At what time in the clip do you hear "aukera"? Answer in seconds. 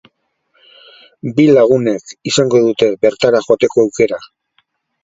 3.87-4.25